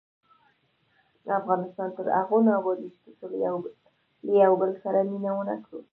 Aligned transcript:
افغانستان 1.39 1.89
تر 1.97 2.05
هغو 2.19 2.37
نه 2.45 2.51
ابادیږي، 2.59 2.97
ترڅو 3.03 3.25
له 4.25 4.31
یو 4.43 4.53
بل 4.61 4.71
سره 4.83 4.99
مینه 5.09 5.31
ونه 5.35 5.55
کړو. 5.65 5.79